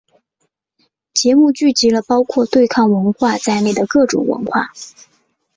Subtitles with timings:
[1.13, 4.71] 节日聚集了包括对抗文化在内的各种文化。